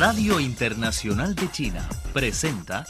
[0.00, 2.86] Radio Internacional de China presenta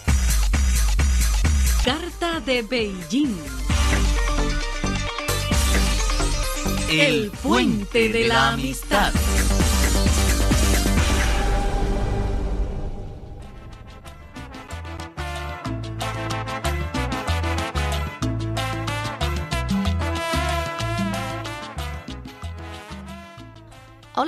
[1.85, 3.37] Carta de Beijing.
[6.89, 9.13] El puente de la amistad.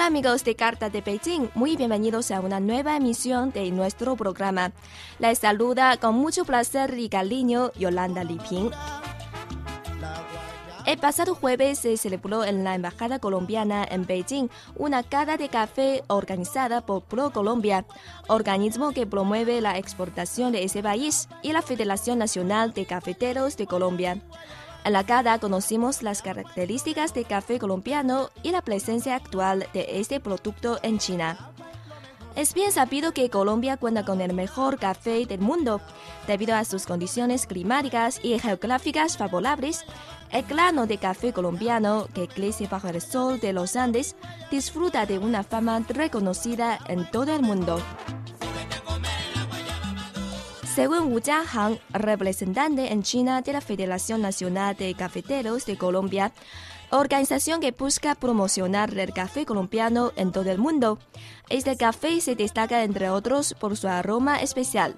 [0.02, 4.72] Hola amigos de Carta de Beijing, muy bienvenidos a una nueva emisión de nuestro programa.
[5.20, 8.72] Les saluda con mucho placer y cariño Yolanda Liping.
[10.86, 16.02] El pasado jueves se celebró en la Embajada Colombiana en Beijing una cata de café
[16.08, 17.84] organizada por Pro Colombia,
[18.26, 23.68] organismo que promueve la exportación de ese país, y la Federación Nacional de Cafeteros de
[23.68, 24.20] Colombia.
[24.84, 30.78] La cata conocimos las características del café colombiano y la presencia actual de este producto
[30.82, 31.52] en China.
[32.34, 35.80] Es bien sabido que Colombia cuenta con el mejor café del mundo.
[36.26, 39.84] Debido a sus condiciones climáticas y geográficas favorables,
[40.30, 44.16] el grano de café colombiano, que crece bajo el sol de los Andes,
[44.50, 47.80] disfruta de una fama reconocida en todo el mundo.
[50.74, 56.32] Según Wu Jiahang, representante en China de la Federación Nacional de Cafeteros de Colombia,
[56.90, 60.98] organización que busca promocionar el café colombiano en todo el mundo.
[61.50, 64.96] Este café se destaca entre otros por su aroma especial.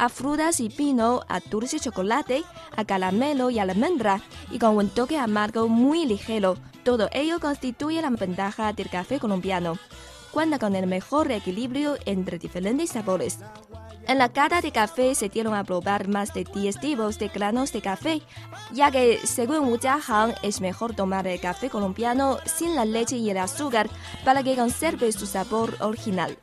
[0.00, 2.42] A frutas y pino, a dulce chocolate,
[2.76, 6.56] a caramelo y almendra, y con un toque amargo muy ligero.
[6.82, 9.78] Todo ello constituye la ventaja del café colombiano.
[10.32, 13.38] Cuenta con el mejor equilibrio entre diferentes sabores.
[14.06, 17.72] En la cata de café se dieron a probar más de 10 tipos de granos
[17.72, 18.22] de café,
[18.72, 23.28] ya que, según Wu Jiahang, es mejor tomar el café colombiano sin la leche y
[23.28, 23.90] el azúcar
[24.24, 26.38] para que conserve su sabor original.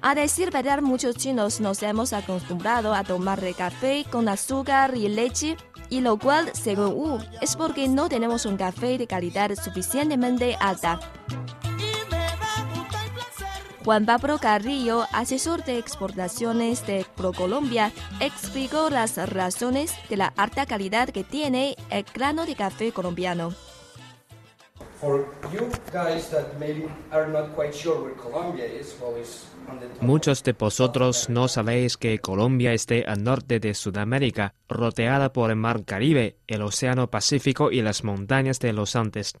[0.00, 5.08] A decir verdad, muchos chinos nos hemos acostumbrado a tomar el café con azúcar y
[5.08, 5.58] leche,
[5.90, 11.00] y lo cual, según Wu, es porque no tenemos un café de calidad suficientemente alta.
[13.84, 21.10] Juan Pablo Carrillo, asesor de exportaciones de ProColombia, explicó las razones de la alta calidad
[21.10, 23.52] que tiene el grano de café colombiano.
[30.00, 35.56] Muchos de vosotros no sabéis que Colombia esté al norte de Sudamérica, rodeada por el
[35.56, 39.34] Mar Caribe, el Océano Pacífico y las montañas de los Andes.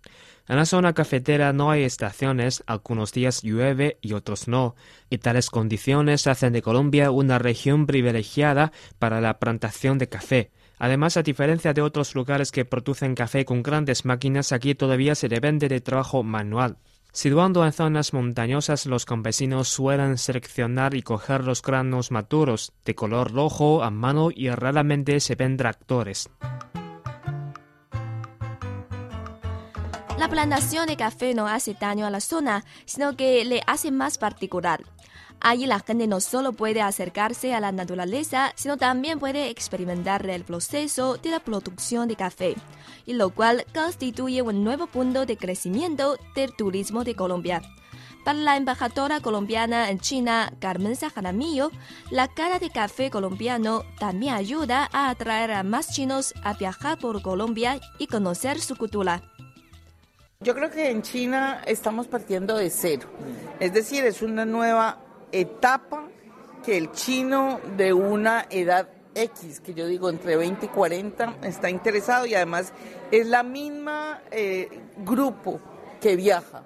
[0.48, 4.74] En la zona cafetera no hay estaciones, algunos días llueve y otros no,
[5.10, 10.50] y tales condiciones hacen de Colombia una región privilegiada para la plantación de café.
[10.78, 15.28] Además, a diferencia de otros lugares que producen café con grandes máquinas, aquí todavía se
[15.28, 16.78] depende de trabajo manual.
[17.14, 23.32] Situando en zonas montañosas, los campesinos suelen seleccionar y coger los granos maduros, de color
[23.32, 26.28] rojo, a mano y raramente se ven tractores.
[30.18, 34.18] La plantación de café no hace daño a la zona, sino que le hace más
[34.18, 34.82] particular.
[35.46, 40.42] Allí la gente no solo puede acercarse a la naturaleza, sino también puede experimentar el
[40.42, 42.54] proceso de la producción de café,
[43.04, 47.60] y lo cual constituye un nuevo punto de crecimiento del turismo de Colombia.
[48.24, 51.70] Para la embajadora colombiana en China, Carmen Jaramillo,
[52.10, 57.20] la cara de café colombiano también ayuda a atraer a más chinos a viajar por
[57.20, 59.22] Colombia y conocer su cultura.
[60.40, 63.08] Yo creo que en China estamos partiendo de cero.
[63.60, 65.03] Es decir, es una nueva
[65.40, 66.08] etapa
[66.64, 71.70] que el chino de una edad X, que yo digo entre 20 y 40, está
[71.70, 72.72] interesado y además
[73.10, 74.68] es la misma eh,
[74.98, 75.60] grupo
[76.00, 76.62] que viaja.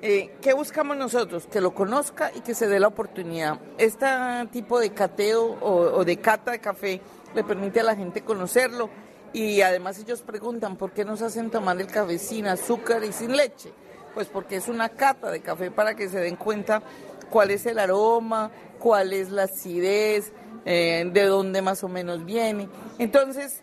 [0.00, 1.48] Eh, ¿Qué buscamos nosotros?
[1.50, 3.58] Que lo conozca y que se dé la oportunidad.
[3.78, 4.06] Este
[4.52, 7.00] tipo de cateo o, o de cata de café
[7.34, 8.90] le permite a la gente conocerlo
[9.32, 13.36] y además ellos preguntan por qué nos hacen tomar el café sin azúcar y sin
[13.36, 13.72] leche.
[14.14, 16.82] Pues porque es una cata de café para que se den cuenta
[17.30, 20.32] cuál es el aroma, cuál es la acidez,
[20.64, 22.68] eh, de dónde más o menos viene.
[22.98, 23.62] Entonces,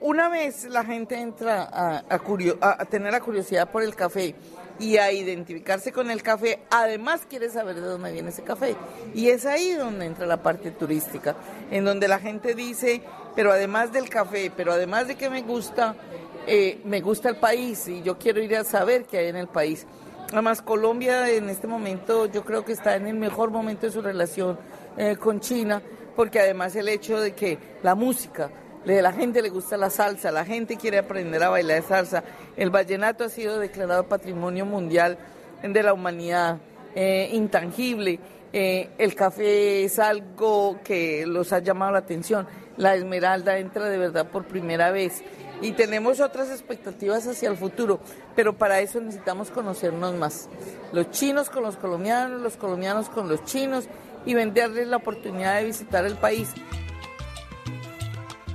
[0.00, 4.34] una vez la gente entra a, a, tener la curiosidad por el café
[4.78, 8.76] y a identificarse con el café, además quiere saber de dónde viene ese café.
[9.14, 11.34] Y es ahí donde entra la parte turística,
[11.70, 13.02] en donde la gente dice,
[13.34, 15.96] pero además del café, pero además de que me gusta,
[16.46, 19.48] eh, me gusta el país y yo quiero ir a saber qué hay en el
[19.48, 19.86] país.
[20.34, 24.02] Además, Colombia en este momento yo creo que está en el mejor momento de su
[24.02, 24.58] relación
[24.96, 25.80] eh, con China,
[26.16, 28.50] porque además el hecho de que la música,
[28.84, 32.24] la gente le gusta la salsa, la gente quiere aprender a bailar salsa,
[32.56, 35.18] el vallenato ha sido declarado Patrimonio Mundial
[35.62, 36.58] de la Humanidad.
[36.96, 38.18] eh, intangible.
[38.52, 42.46] Eh, el café es algo que los ha llamado la atención.
[42.76, 45.22] La esmeralda entra de verdad por primera vez
[45.60, 48.00] y tenemos otras expectativas hacia el futuro,
[48.34, 50.48] pero para eso necesitamos conocernos más.
[50.92, 53.88] Los chinos con los colombianos, los colombianos con los chinos
[54.26, 56.48] y venderles la oportunidad de visitar el país.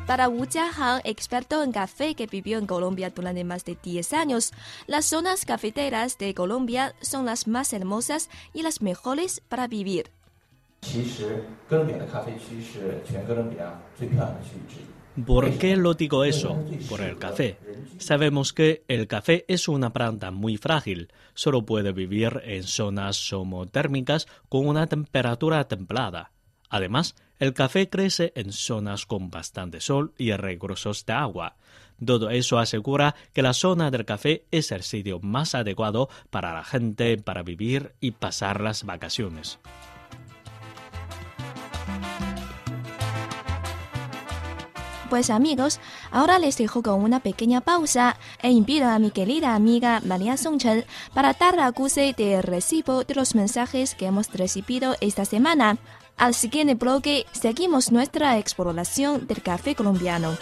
[0.10, 4.54] Para Wu Jiahang, experto en café que vivió en Colombia durante más de 10 años,
[4.88, 10.10] las zonas cafeteras de Colombia son las más hermosas y las mejores para vivir.
[15.26, 16.64] ¿Por qué lo digo eso?
[16.88, 17.58] Por el café.
[17.98, 24.28] Sabemos que el café es una planta muy frágil, solo puede vivir en zonas somotérmicas
[24.48, 26.32] con una temperatura templada.
[26.70, 31.56] Además, el café crece en zonas con bastante sol y recursos de agua.
[32.04, 36.64] Todo eso asegura que la zona del café es el sitio más adecuado para la
[36.64, 39.60] gente para vivir y pasar las vacaciones.
[45.10, 45.80] Pues amigos,
[46.12, 50.86] ahora les dejo con una pequeña pausa e invito a mi querida amiga María Songchen
[51.16, 55.80] para dar acuse de recibo de los mensajes que hemos recibido esta semana.
[56.16, 60.38] Al siguiente bloque seguimos nuestra exploración del café colombiano.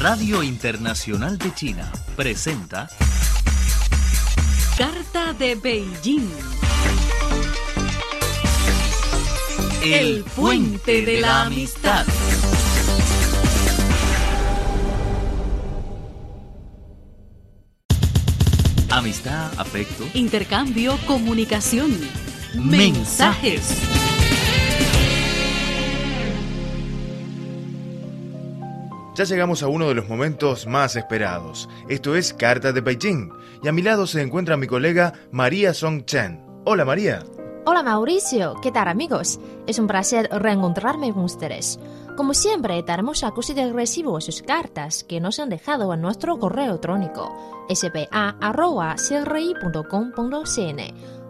[0.00, 2.88] Radio Internacional de China presenta
[4.76, 6.30] Carta de Beijing.
[9.82, 12.06] El puente de la amistad.
[18.90, 21.90] Amistad, afecto, Intercambio, comunicación.
[22.54, 23.97] mensajes.
[29.18, 31.68] Ya llegamos a uno de los momentos más esperados.
[31.88, 33.32] Esto es Carta de Beijing.
[33.64, 36.40] Y a mi lado se encuentra mi colega María Song Chen.
[36.64, 37.24] Hola María.
[37.66, 39.40] Hola Mauricio, ¿qué tal amigos?
[39.66, 41.80] Es un placer reencontrarme con ustedes.
[42.16, 46.66] Como siempre, daremos acuse de recibo sus cartas que nos han dejado en nuestro correo
[46.66, 48.38] electrónico spa.cri.com.cn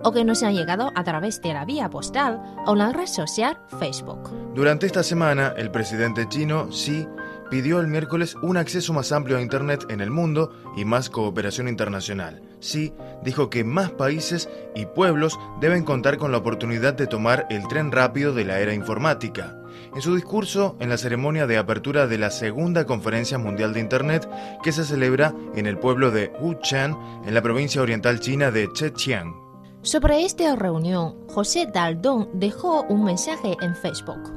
[0.02, 3.58] o que nos han llegado a través de la vía postal o la red social
[3.80, 4.30] Facebook.
[4.54, 7.06] Durante esta semana, el presidente chino Xi
[7.50, 11.68] pidió el miércoles un acceso más amplio a Internet en el mundo y más cooperación
[11.68, 12.42] internacional.
[12.60, 12.92] Xi
[13.22, 17.92] dijo que más países y pueblos deben contar con la oportunidad de tomar el tren
[17.92, 19.54] rápido de la era informática.
[19.94, 24.28] En su discurso en la ceremonia de apertura de la segunda conferencia mundial de Internet
[24.62, 26.96] que se celebra en el pueblo de Wuchang,
[27.26, 29.34] en la provincia oriental china de Zhejiang.
[29.82, 34.32] Sobre esta reunión, José Daldón dejó un mensaje en Facebook.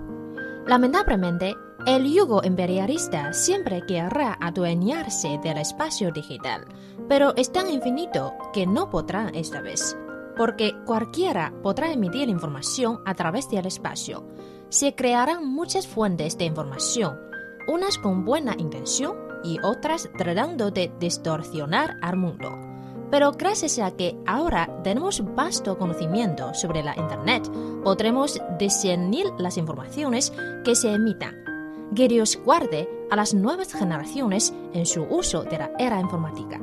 [0.67, 1.55] Lamentablemente,
[1.85, 6.65] el yugo imperialista siempre querrá adueñarse del espacio digital,
[7.07, 9.97] pero es tan infinito que no podrá esta vez,
[10.37, 14.27] porque cualquiera podrá emitir información a través del espacio.
[14.69, 17.19] Se crearán muchas fuentes de información,
[17.67, 22.57] unas con buena intención y otras tratando de distorsionar al mundo.
[23.09, 27.49] Pero gracias a que ahora tenemos vasto conocimiento sobre la Internet,
[27.83, 30.31] podremos discernir las informaciones
[30.63, 31.50] que se emitan.
[31.95, 36.59] Que Dios guarde a las nuevas generaciones en su uso de la era informática.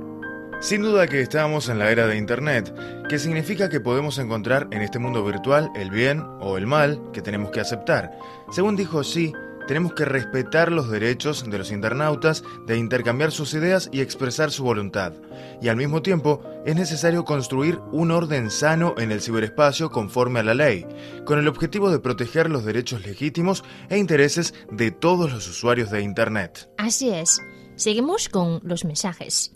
[0.60, 2.74] Sin duda que estamos en la era de Internet,
[3.08, 7.20] que significa que podemos encontrar en este mundo virtual el bien o el mal que
[7.20, 8.18] tenemos que aceptar.
[8.50, 9.32] Según dijo Xi,
[9.68, 14.64] tenemos que respetar los derechos de los internautas de intercambiar sus ideas y expresar su
[14.64, 15.12] voluntad.
[15.60, 20.42] Y al mismo tiempo es necesario construir un orden sano en el ciberespacio conforme a
[20.42, 20.86] la ley,
[21.26, 26.00] con el objetivo de proteger los derechos legítimos e intereses de todos los usuarios de
[26.00, 26.70] Internet.
[26.78, 27.38] Así es.
[27.76, 29.52] Seguimos con los mensajes.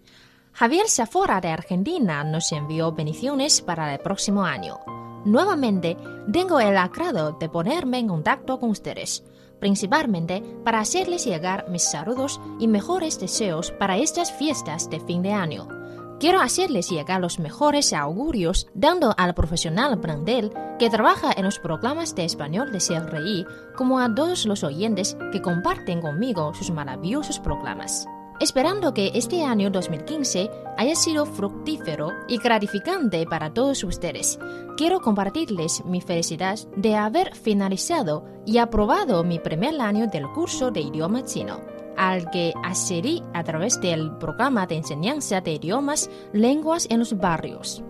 [0.52, 4.78] Javier Zafora de Argentina nos envió bendiciones para el próximo año.
[5.24, 5.96] Nuevamente,
[6.30, 9.24] tengo el agrado de ponerme en contacto con ustedes,
[9.62, 15.32] principalmente para hacerles llegar mis saludos y mejores deseos para estas fiestas de fin de
[15.32, 15.68] año.
[16.18, 22.16] Quiero hacerles llegar los mejores augurios dando al profesional Brandel que trabaja en los programas
[22.16, 28.08] de español de CRI como a todos los oyentes que comparten conmigo sus maravillosos programas.
[28.40, 34.38] Esperando que este año 2015 haya sido fructífero y gratificante para todos ustedes,
[34.76, 40.80] quiero compartirles mi felicidad de haber finalizado y aprobado mi primer año del curso de
[40.80, 41.60] idioma chino,
[41.96, 47.84] al que accedí a través del programa de enseñanza de idiomas Lenguas en los Barrios.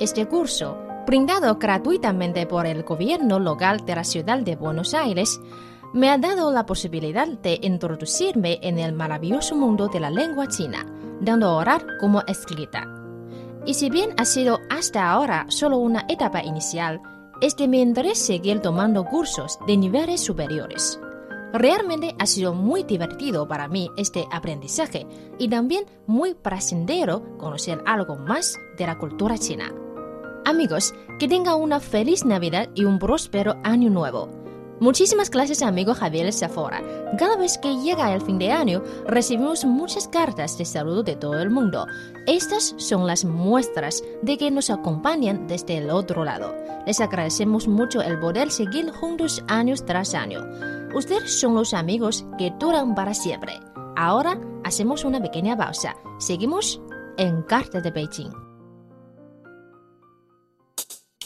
[0.00, 5.40] Este curso, brindado gratuitamente por el gobierno local de la ciudad de Buenos Aires,
[5.92, 10.86] me ha dado la posibilidad de introducirme en el maravilloso mundo de la lengua china,
[11.20, 12.86] dando orar como escrita.
[13.64, 17.00] Y si bien ha sido hasta ahora solo una etapa inicial,
[17.40, 20.98] es de mi interés seguir tomando cursos de niveles superiores.
[21.52, 25.06] Realmente ha sido muy divertido para mí este aprendizaje
[25.38, 29.72] y también muy placentero conocer algo más de la cultura china.
[30.44, 34.28] Amigos, que tengan una feliz Navidad y un próspero año nuevo.
[34.80, 36.82] Muchísimas gracias amigo Javier Zafora.
[37.18, 41.40] Cada vez que llega el fin de año, recibimos muchas cartas de saludo de todo
[41.40, 41.86] el mundo.
[42.28, 46.54] Estas son las muestras de que nos acompañan desde el otro lado.
[46.86, 50.46] Les agradecemos mucho el poder seguir juntos años tras año.
[50.94, 53.58] Ustedes son los amigos que duran para siempre.
[53.96, 55.96] Ahora hacemos una pequeña pausa.
[56.18, 56.80] Seguimos
[57.16, 58.30] en Carta de Beijing.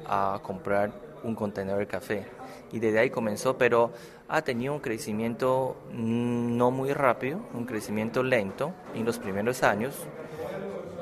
[0.05, 0.91] a comprar
[1.23, 2.25] un contenedor de café.
[2.71, 3.91] Y desde ahí comenzó, pero
[4.29, 9.95] ha tenido un crecimiento no muy rápido, un crecimiento lento en los primeros años.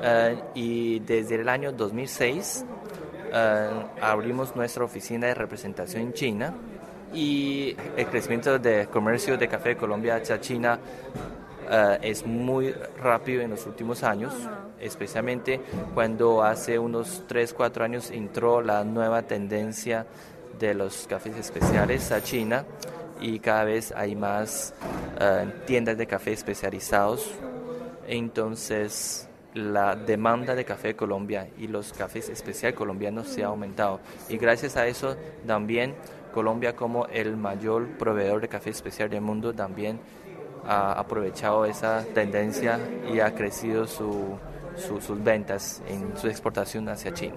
[0.01, 2.65] Eh, y desde el año 2006
[3.33, 3.69] eh,
[4.01, 6.53] abrimos nuestra oficina de representación en China
[7.13, 10.77] y el crecimiento de comercio de café de Colombia hacia China
[11.69, 14.33] eh, es muy rápido en los últimos años,
[14.79, 15.61] especialmente
[15.93, 20.05] cuando hace unos 3, 4 años entró la nueva tendencia
[20.59, 22.65] de los cafés especiales a China
[23.21, 24.73] y cada vez hay más
[25.19, 27.31] eh, tiendas de café especializados.
[28.07, 33.99] Entonces la demanda de café de Colombia y los cafés especial colombianos se ha aumentado.
[34.29, 35.15] Y gracias a eso
[35.47, 35.95] también
[36.33, 39.99] Colombia como el mayor proveedor de café especial del mundo también
[40.67, 42.79] ha aprovechado esa tendencia
[43.13, 44.37] y ha crecido su,
[44.75, 47.35] su- sus ventas en su exportación hacia China.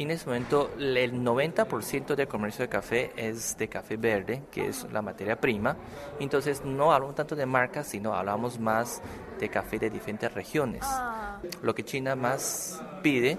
[0.00, 4.90] En este momento el 90% del comercio de café es de café verde, que es
[4.90, 5.76] la materia prima.
[6.18, 9.02] Entonces no hablamos tanto de marcas, sino hablamos más
[9.38, 10.86] de café de diferentes regiones.
[11.62, 13.38] Lo que China más pide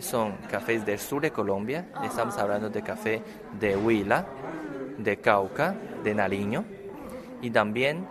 [0.00, 3.22] son cafés del sur de Colombia, estamos hablando de café
[3.60, 4.24] de Huila,
[4.96, 6.64] de Cauca, de Nariño
[7.42, 8.08] y también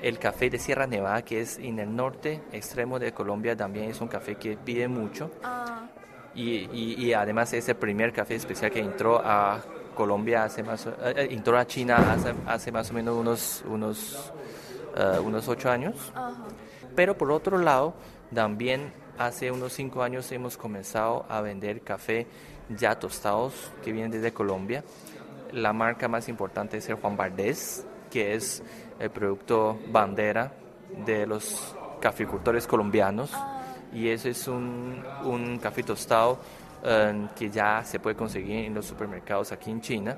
[0.00, 4.00] el café de Sierra Nevada, que es en el norte extremo de Colombia, también es
[4.00, 5.30] un café que pide mucho.
[6.34, 9.60] Y, y- y además es el primer café especial que entró a
[9.94, 14.32] Colombia hace más, eh, eh, entró a China hace, hace más o menos unos, unos,
[14.96, 16.12] eh, unos ocho años.
[16.94, 17.94] Pero por otro lado,
[18.32, 22.26] también hace unos cinco años hemos comenzado a vender café
[22.68, 24.84] ya tostados que vienen desde Colombia.
[25.52, 28.62] La marca más importante es el Juan Valdés, que es
[29.00, 30.52] el producto bandera
[31.06, 33.32] de los caficultores colombianos.
[33.92, 36.38] Y ese es un, un café tostado
[36.84, 40.16] eh, que ya se puede conseguir en los supermercados aquí en China.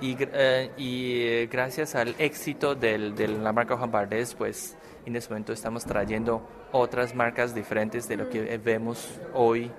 [0.00, 4.76] Y, eh, y eh, gracias al éxito del- de la marca Juan Valdez, pues
[5.06, 9.70] en este momento estamos trayendo otras marcas diferentes de lo que vemos hoy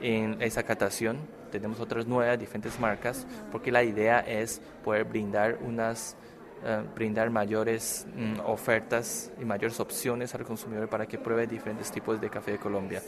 [0.00, 1.18] en esa catación.
[1.50, 6.16] Tenemos otras nuevas, diferentes marcas, porque la idea es poder brindar unas
[6.64, 12.20] eh, brindar mayores mm, ofertas y mayores opciones al consumidor para que pruebe diferentes tipos
[12.20, 13.02] de café de Colombia.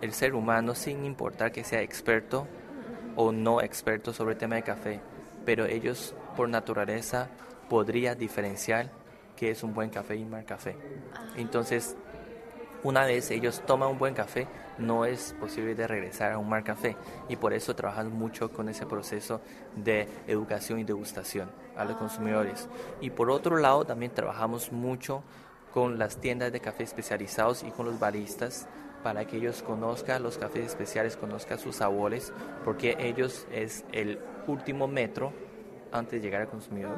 [0.00, 2.46] El ser humano, sin importar que sea experto
[3.16, 5.00] o no experto sobre el tema de café,
[5.44, 7.28] pero ellos por naturaleza
[7.68, 8.90] podría diferenciar
[9.36, 10.76] qué es un buen café y un mal café.
[11.36, 11.96] Entonces,
[12.82, 14.46] una vez ellos toman un buen café,
[14.78, 16.96] no es posible de regresar a un mal café
[17.28, 19.40] y por eso trabajamos mucho con ese proceso
[19.76, 22.68] de educación y degustación a los consumidores.
[23.00, 25.22] Y por otro lado, también trabajamos mucho
[25.72, 28.66] con las tiendas de café especializados y con los baristas
[29.02, 32.32] para que ellos conozcan los cafés especiales, conozcan sus sabores,
[32.64, 35.32] porque ellos es el último metro
[35.92, 36.96] antes de llegar al consumidor.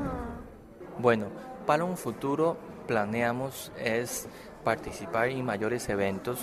[0.99, 1.27] Bueno,
[1.67, 2.57] para un futuro
[2.87, 4.29] planeamos es
[4.65, 6.39] participar en mayores eventos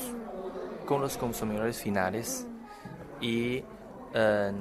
[0.87, 2.47] con los consumidores finales
[3.21, 3.63] y
[4.13, 4.51] eh,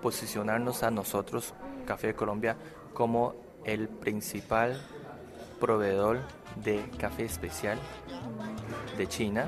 [0.00, 1.54] posicionarnos a nosotros,
[1.86, 2.56] Café Colombia,
[2.92, 4.80] como el principal
[5.58, 6.20] proveedor
[6.62, 7.78] de café especial
[8.96, 9.46] de China.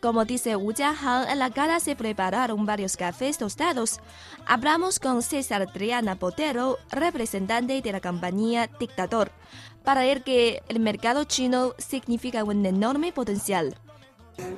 [0.00, 4.00] Como dice Wu Jiahang, en la gala se prepararon varios cafés tostados.
[4.46, 9.30] Hablamos con César Triana Botero, representante de la compañía Dictador,
[9.84, 13.76] para ver que el mercado chino significa un enorme potencial.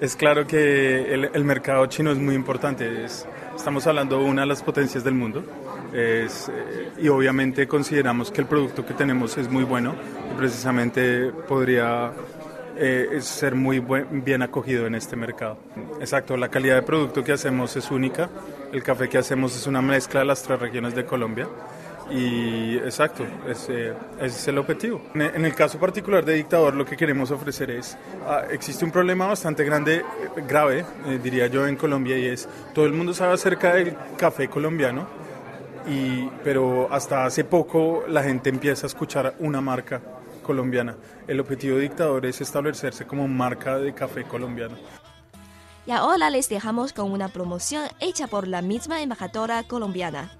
[0.00, 3.04] Es claro que el, el mercado chino es muy importante.
[3.04, 5.42] es- estamos hablando de una de las potencias del mundo.
[5.92, 9.94] es, eh, y obviamente consideramos que el producto que tenemos es muy bueno
[10.32, 12.12] y precisamente podría
[12.76, 15.56] eh, ser muy buen- bien acogido en este mercado.
[16.00, 18.28] Exacto, la calidad de producto que hacemos es única.
[18.72, 21.48] El café que hacemos es una mezcla de las tres regiones de Colombia.
[22.10, 25.02] Y exacto, ese, ese es el objetivo.
[25.14, 28.90] En en el caso particular de Dictador, lo que queremos ofrecer es, ah, existe un
[28.90, 30.04] problema bastante grande, eh,
[30.46, 34.48] grave, eh, diría yo, en Colombia, y es, todo el mundo sabe acerca del café
[34.48, 35.06] colombiano,
[35.86, 40.00] y, pero hasta hace poco la gente empieza a escuchar una marca
[40.42, 40.96] colombiana.
[41.26, 44.76] El objetivo de Dictador es establecerse como marca de café colombiano.
[45.86, 50.37] Y ahora les dejamos con una promoción hecha por la misma embajadora colombiana.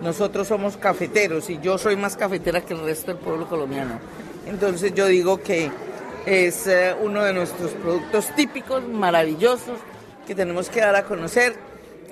[0.00, 3.98] Nosotros somos cafeteros y yo soy más cafetera que el resto del pueblo colombiano.
[4.46, 5.70] Entonces yo digo que
[6.24, 9.78] es eh, uno de nuestros productos típicos, maravillosos,
[10.26, 11.56] que tenemos que dar a conocer.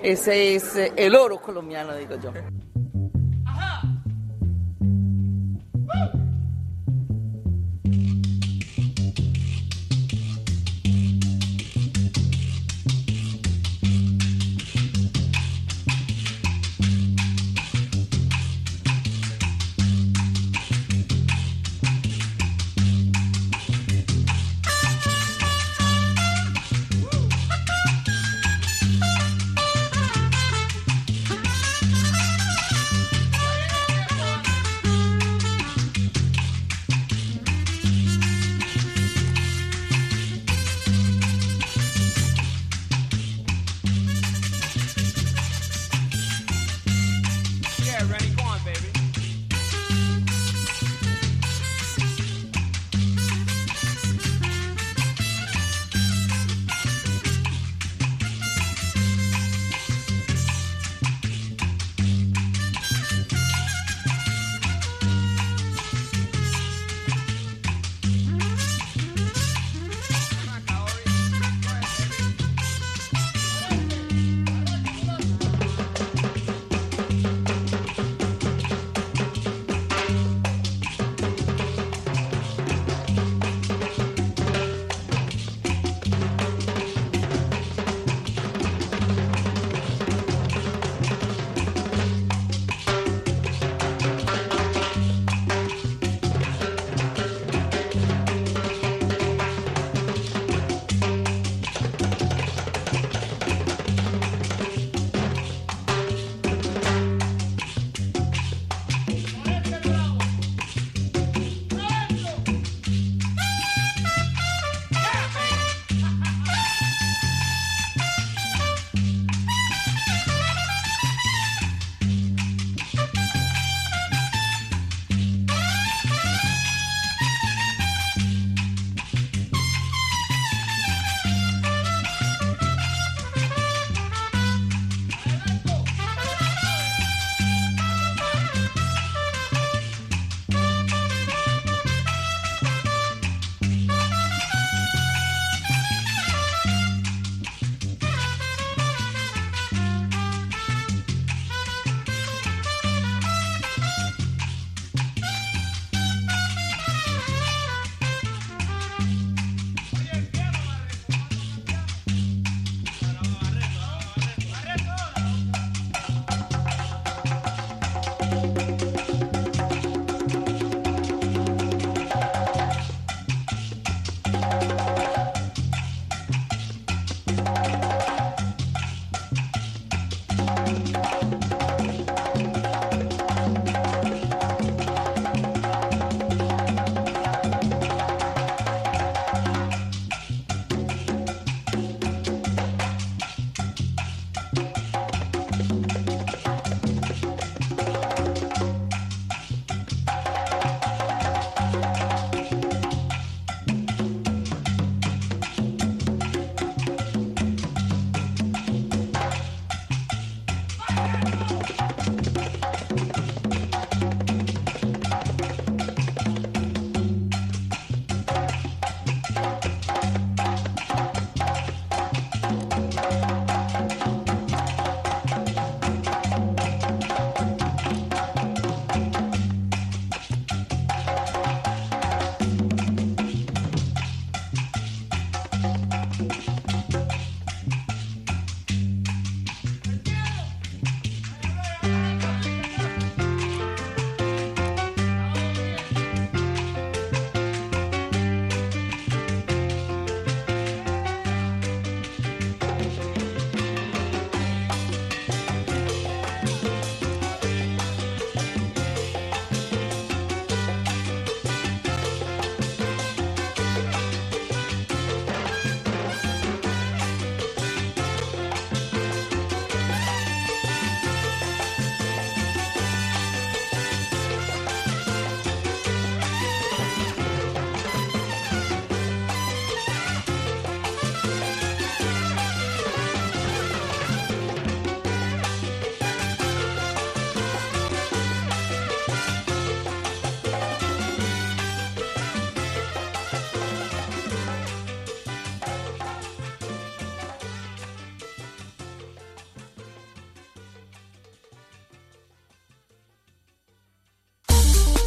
[0.03, 2.33] Ese es eh, el oro colombiano, digo yo.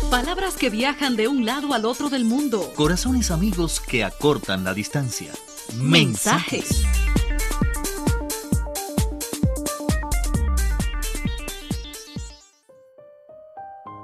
[0.09, 2.71] Palabras que viajan de un lado al otro del mundo.
[2.75, 5.31] Corazones amigos que acortan la distancia.
[5.75, 6.83] Mensajes.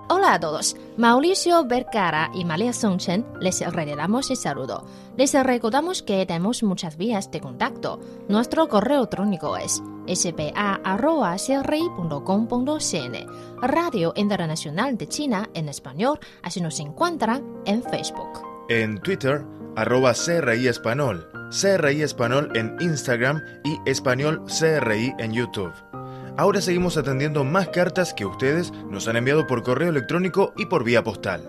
[0.09, 4.85] Hola a todos, Mauricio Vergara y María Sonchen les reiteramos el saludo.
[5.17, 8.01] Les recordamos que tenemos muchas vías de contacto.
[8.27, 10.77] Nuestro correo electrónico es spa.cri.com.cn
[13.61, 18.41] Radio Internacional de China en español, así nos encuentran en Facebook.
[18.67, 19.45] En Twitter,
[19.77, 25.71] arroba CRI Español, CRI Español en Instagram y Español CRI en YouTube.
[26.37, 30.83] Ahora seguimos atendiendo más cartas que ustedes nos han enviado por correo electrónico y por
[30.83, 31.41] vía postal.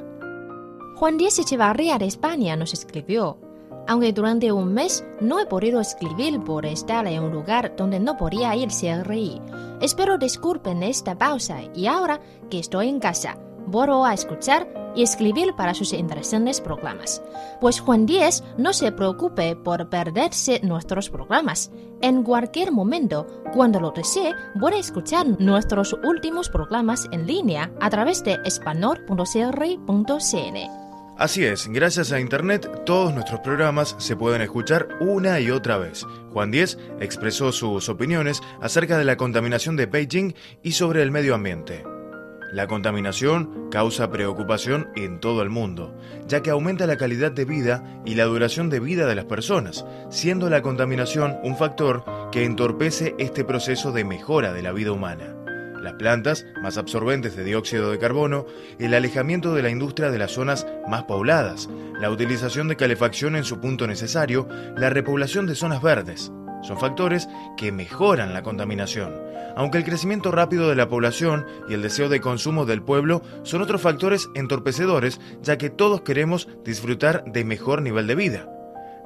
[0.95, 3.46] Juan Díaz Echevarría de España nos escribió.
[3.89, 8.17] Aunque durante un mes no he podido escribir por estar en un lugar donde no
[8.17, 9.41] podía ir CRI.
[9.81, 12.21] Espero disculpen esta pausa y ahora
[12.51, 17.23] que estoy en casa, vuelvo a escuchar y escribir para sus interesantes programas.
[17.61, 21.71] Pues Juan Díez no se preocupe por perderse nuestros programas.
[22.01, 28.25] En cualquier momento, cuando lo desee, puede escuchar nuestros últimos programas en línea a través
[28.25, 30.86] de espanol.cri.cn.
[31.19, 36.05] Así es, gracias a Internet todos nuestros programas se pueden escuchar una y otra vez.
[36.31, 41.35] Juan Díez expresó sus opiniones acerca de la contaminación de Beijing y sobre el medio
[41.35, 41.85] ambiente.
[42.53, 45.99] La contaminación causa preocupación en todo el mundo,
[46.29, 49.87] ya que aumenta la calidad de vida y la duración de vida de las personas,
[50.11, 55.36] siendo la contaminación un factor que entorpece este proceso de mejora de la vida humana.
[55.87, 58.45] Las plantas, más absorbentes de dióxido de carbono,
[58.81, 61.69] el alejamiento de la industria de las zonas más pobladas,
[62.01, 67.29] la utilización de calefacción en su punto necesario, la repoblación de zonas verdes, son factores
[67.57, 69.15] que mejoran la contaminación,
[69.55, 73.63] aunque el crecimiento rápido de la población y el deseo de consumo del pueblo son
[73.63, 78.56] otros factores entorpecedores, ya que todos queremos disfrutar de mejor nivel de vida.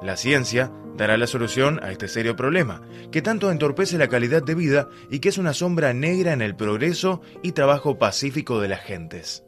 [0.01, 4.55] La ciencia dará la solución a este serio problema, que tanto entorpece la calidad de
[4.55, 8.81] vida y que es una sombra negra en el progreso y trabajo pacífico de las
[8.81, 9.43] gentes.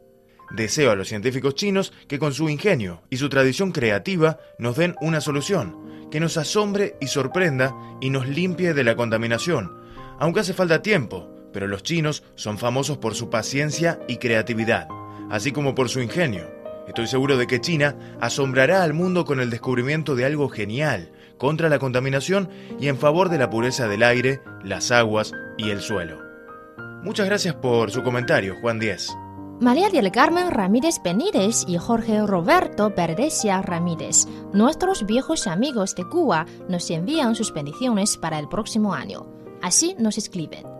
[0.50, 4.94] Deseo a los científicos chinos que con su ingenio y su tradición creativa nos den
[5.00, 9.76] una solución, que nos asombre y sorprenda y nos limpie de la contaminación,
[10.20, 14.86] aunque hace falta tiempo, pero los chinos son famosos por su paciencia y creatividad,
[15.30, 16.53] así como por su ingenio.
[16.86, 21.68] Estoy seguro de que China asombrará al mundo con el descubrimiento de algo genial contra
[21.68, 26.18] la contaminación y en favor de la pureza del aire, las aguas y el suelo.
[27.02, 29.10] Muchas gracias por su comentario, Juan Díez.
[29.60, 36.44] María del Carmen Ramírez Benítez y Jorge Roberto Verdesia Ramírez, nuestros viejos amigos de Cuba,
[36.68, 39.26] nos envían sus bendiciones para el próximo año.
[39.62, 40.73] Así nos escriben.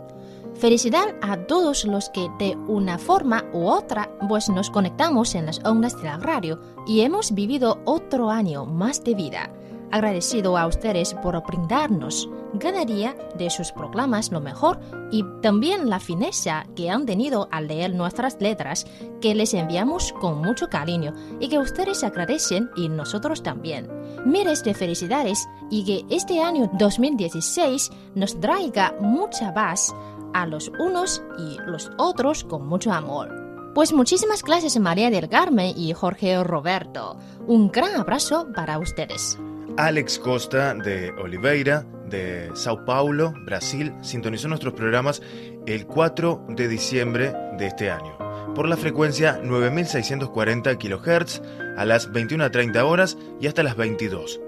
[0.56, 5.60] Felicidad a todos los que de una forma u otra pues nos conectamos en las
[5.64, 9.50] ondas de la radio y hemos vivido otro año más de vida.
[9.90, 14.78] Agradecido a ustedes por brindarnos cada día de sus proclamas lo mejor
[15.10, 18.86] y también la fineza que han tenido al leer nuestras letras
[19.20, 23.88] que les enviamos con mucho cariño y que ustedes agradecen y nosotros también.
[24.24, 29.94] Miles de felicidades y que este año 2016 nos traiga mucha paz
[30.34, 33.30] a los unos y los otros con mucho amor.
[33.74, 37.16] Pues muchísimas gracias María del Carmen y Jorge Roberto.
[37.46, 39.38] Un gran abrazo para ustedes.
[39.76, 45.22] Alex Costa de Oliveira, de Sao Paulo, Brasil, sintonizó nuestros programas
[45.66, 51.42] el 4 de diciembre de este año por la frecuencia 9640 kHz
[51.76, 54.40] a las 21.30 horas y hasta las 22.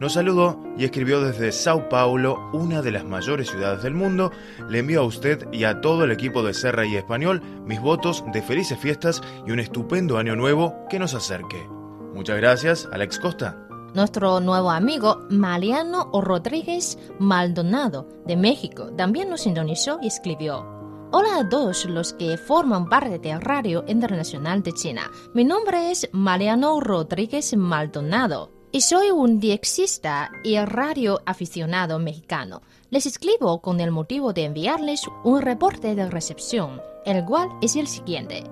[0.00, 4.32] Nos saludó y escribió desde Sao Paulo, una de las mayores ciudades del mundo.
[4.68, 8.24] Le envío a usted y a todo el equipo de Serra y Español mis votos
[8.32, 11.64] de felices fiestas y un estupendo año nuevo que nos acerque.
[12.12, 13.56] Muchas gracias, Alex Costa.
[13.94, 20.66] Nuestro nuevo amigo Mariano Rodríguez Maldonado de México también nos sintonizó y escribió.
[21.12, 25.02] Hola a todos los que forman parte del Radio Internacional de China.
[25.32, 32.60] Mi nombre es Mariano Rodríguez Maldonado y soy un diexista y radio aficionado mexicano.
[32.90, 37.86] Les escribo con el motivo de enviarles un reporte de recepción, el cual es el
[37.86, 38.42] siguiente.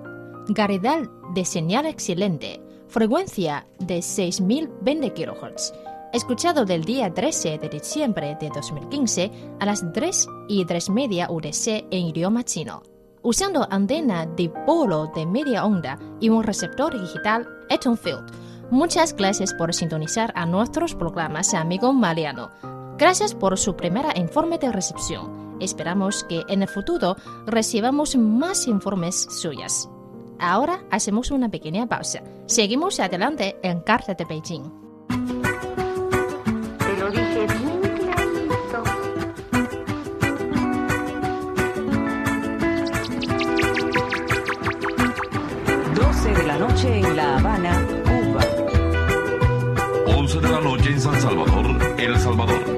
[0.55, 5.73] Calidad de señal excelente frecuencia de 6.020 kHz,
[6.13, 11.83] escuchado del día 13 de diciembre de 2015 a las 3 y 3 media UTC
[11.91, 12.81] en idioma chino,
[13.23, 18.52] usando antena de polo de media onda y un receptor digital Etonfield.
[18.71, 22.49] Muchas gracias por sintonizar a nuestros programas, amigo Mariano.
[22.97, 25.57] Gracias por su primera informe de recepción.
[25.59, 29.89] Esperamos que en el futuro recibamos más informes suyas.
[30.39, 32.21] Ahora hacemos una pequeña pausa.
[32.47, 34.63] Seguimos adelante en Carta de Beijing.
[36.79, 38.83] Te lo dije bien clarito.
[45.95, 47.92] Doce de la noche en La Habana.
[50.33, 52.72] 11 de la noche en San Salvador, El Salvador.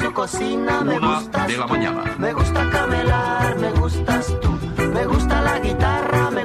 [0.00, 1.72] Su cocina, me Una gustas de la tú.
[1.72, 2.02] mañana.
[2.18, 4.50] Me gusta camelar, me gustas tú.
[4.94, 6.44] Me gusta la guitarra, me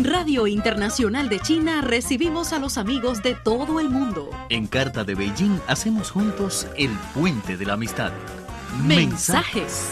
[0.00, 4.30] En Radio Internacional de China recibimos a los amigos de todo el mundo.
[4.48, 8.10] En Carta de Beijing hacemos juntos el puente de la amistad.
[8.82, 9.90] Mensajes.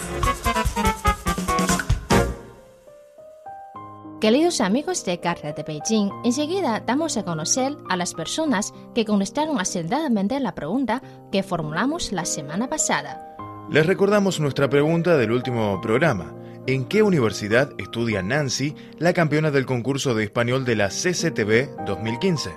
[4.19, 9.61] Queridos amigos de Carta de Beijing, enseguida damos a conocer a las personas que contestaron
[9.61, 13.37] acertadamente la pregunta que formulamos la semana pasada.
[13.71, 16.33] Les recordamos nuestra pregunta del último programa.
[16.69, 22.51] ¿En qué universidad estudia Nancy, la campeona del concurso de español de la CCTV 2015?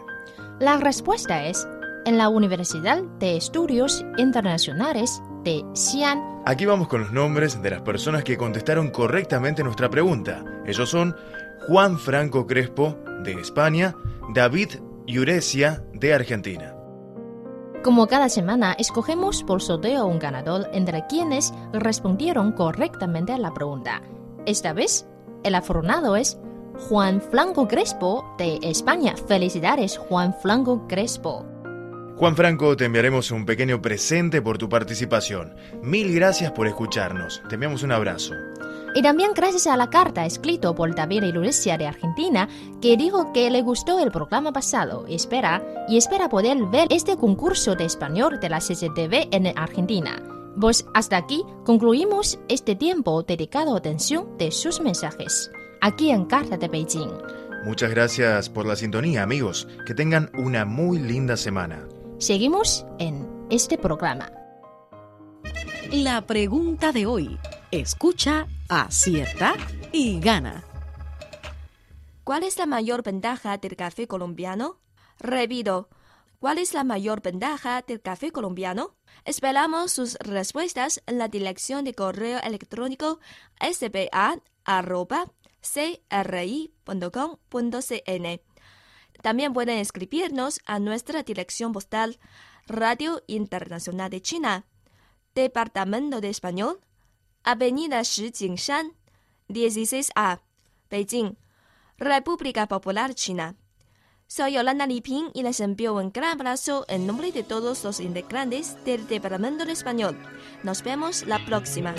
[0.59, 1.65] La respuesta es
[2.05, 6.19] en la Universidad de Estudios Internacionales de Xi'an.
[6.45, 10.43] Aquí vamos con los nombres de las personas que contestaron correctamente nuestra pregunta.
[10.67, 11.15] Ellos son
[11.69, 13.95] Juan Franco Crespo, de España,
[14.33, 14.71] David
[15.07, 16.75] Yuresia, de Argentina.
[17.83, 24.03] Como cada semana, escogemos por sorteo un ganador entre quienes respondieron correctamente a la pregunta.
[24.45, 25.07] Esta vez,
[25.43, 26.37] el afortunado es
[26.89, 29.15] Juan Franco Crespo de España.
[29.27, 31.43] Felicidades, Juan Franco Crespo.
[32.17, 35.55] Juan Franco, te enviaremos un pequeño presente por tu participación.
[35.81, 37.41] Mil gracias por escucharnos.
[37.49, 38.35] Te enviamos un abrazo.
[38.93, 42.49] Y también gracias a la carta escrita por David Iglesias de Argentina,
[42.81, 47.15] que dijo que le gustó el programa pasado y espera, y espera poder ver este
[47.15, 50.21] concurso de español de la CCTV en Argentina.
[50.59, 55.49] Pues hasta aquí concluimos este tiempo dedicado a atención de sus mensajes,
[55.79, 57.11] aquí en Carta de Beijing.
[57.63, 59.67] Muchas gracias por la sintonía, amigos.
[59.85, 61.87] Que tengan una muy linda semana.
[62.17, 64.40] Seguimos en este programa.
[65.91, 67.37] La pregunta de hoy.
[67.69, 69.55] Escucha, acierta
[69.91, 70.63] y gana.
[72.23, 74.79] ¿Cuál es la mayor ventaja del café colombiano?
[75.19, 75.89] Repito,
[76.39, 78.95] ¿cuál es la mayor ventaja del café colombiano?
[79.25, 83.19] Esperamos sus respuestas en la dirección de correo electrónico
[83.59, 84.41] spa.cri.com.cn.
[89.21, 92.17] También pueden escribirnos a nuestra dirección postal
[92.65, 94.65] Radio Internacional de China,
[95.33, 96.79] Departamento de Español,
[97.43, 98.93] Avenida Shi Jingshan,
[99.47, 100.41] 16A,
[100.89, 101.37] Beijing,
[101.97, 103.55] República Popular China.
[104.27, 108.77] Soy Yolanda Liping y les envío un gran abrazo en nombre de todos los integrantes
[108.85, 110.17] del Departamento de Español.
[110.63, 111.93] Nos vemos la próxima.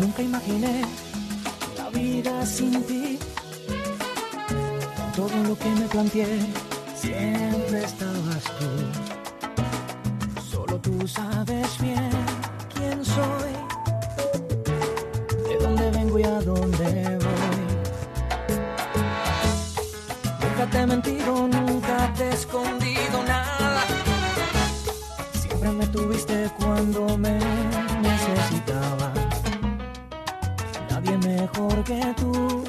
[0.00, 1.05] Nunca imaginé
[2.44, 3.18] sin ti.
[5.14, 6.40] Todo lo que me planteé,
[6.94, 8.70] siempre estabas tú.
[10.50, 12.10] Solo tú sabes bien
[12.74, 13.52] quién soy,
[15.48, 17.62] de dónde vengo y a dónde voy.
[20.42, 23.82] Nunca te he mentido, nunca te he escondido nada.
[25.40, 27.38] Siempre me tuviste cuando me
[31.86, 32.65] que tú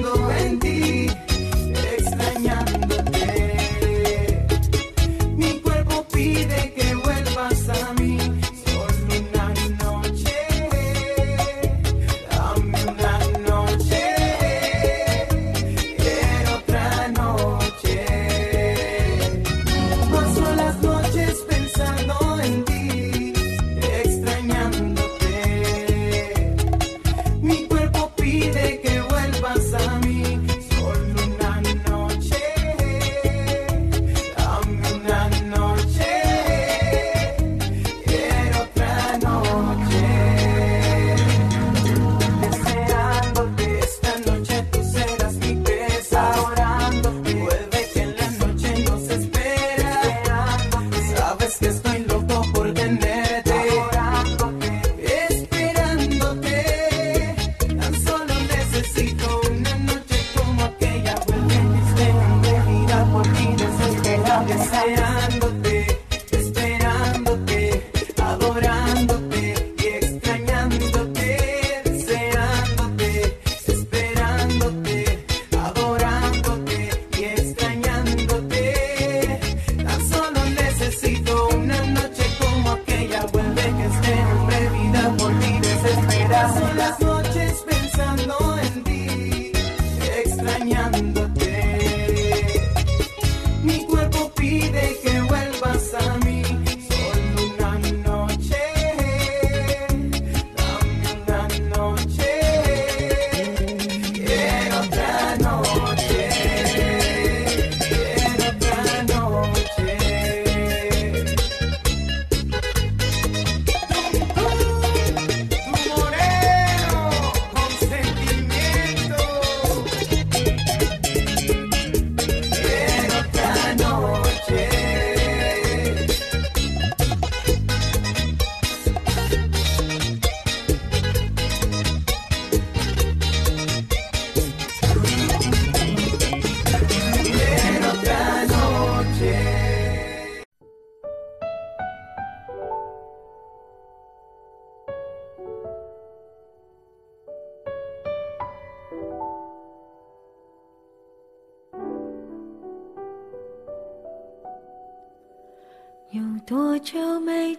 [0.00, 0.21] llorando.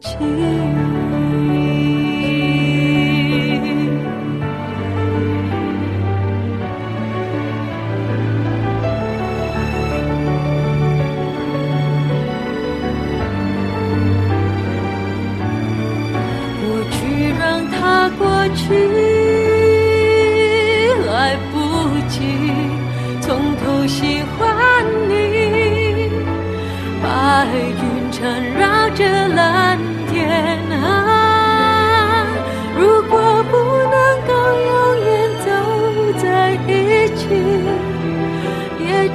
[0.00, 1.07] 记忆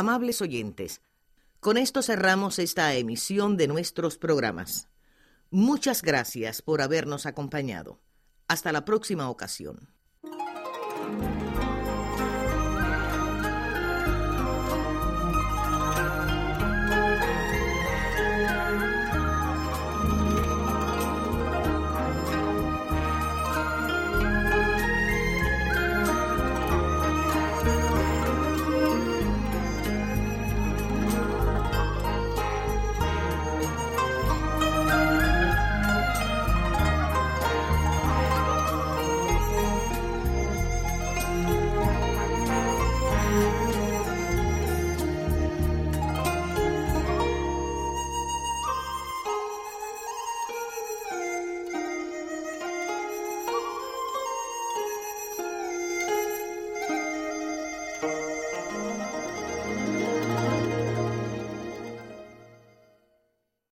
[0.00, 1.02] Amables oyentes,
[1.60, 4.88] con esto cerramos esta emisión de nuestros programas.
[5.50, 8.00] Muchas gracias por habernos acompañado.
[8.48, 9.90] Hasta la próxima ocasión.